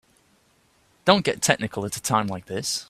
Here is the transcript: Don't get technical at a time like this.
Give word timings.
Don't 1.05 1.23
get 1.25 1.41
technical 1.43 1.85
at 1.85 1.95
a 1.95 2.01
time 2.01 2.25
like 2.25 2.47
this. 2.47 2.79